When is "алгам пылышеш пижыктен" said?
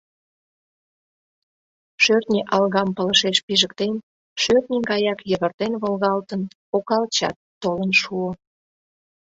2.55-3.93